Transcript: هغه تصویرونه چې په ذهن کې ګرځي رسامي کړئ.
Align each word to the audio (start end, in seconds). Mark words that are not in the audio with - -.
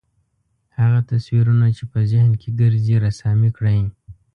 هغه 0.79 0.99
تصویرونه 1.11 1.67
چې 1.77 1.83
په 1.91 1.99
ذهن 2.11 2.31
کې 2.41 2.49
ګرځي 2.61 2.95
رسامي 3.05 3.49
کړئ. 3.57 3.79